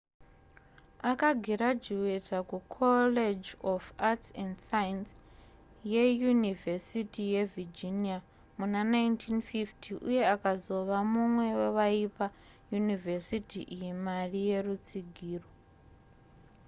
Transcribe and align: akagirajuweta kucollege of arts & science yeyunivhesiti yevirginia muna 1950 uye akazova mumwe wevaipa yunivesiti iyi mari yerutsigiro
akagirajuweta 1.11 2.37
kucollege 2.49 3.49
of 3.73 3.83
arts 4.09 4.27
& 4.51 4.65
science 4.69 5.11
yeyunivhesiti 5.93 7.21
yevirginia 7.33 8.17
muna 8.57 8.79
1950 8.93 9.91
uye 10.07 10.23
akazova 10.35 10.97
mumwe 11.11 11.45
wevaipa 11.59 12.27
yunivesiti 12.71 13.59
iyi 13.75 13.91
mari 14.05 14.39
yerutsigiro 14.51 15.47